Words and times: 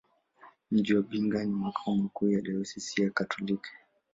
Mji 0.71 0.95
wa 0.95 1.01
Mbinga 1.01 1.43
ni 1.45 1.51
makao 1.55 1.95
makuu 1.95 2.29
ya 2.31 2.41
dayosisi 2.41 3.01
ya 3.01 3.07
Kikatoliki. 3.09 3.71